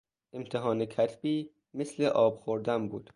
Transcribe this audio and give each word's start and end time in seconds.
امتحان 0.33 0.85
کتبی 0.85 1.49
مثل 1.73 2.03
آب 2.05 2.39
خوردن 2.39 2.89
بود. 2.89 3.09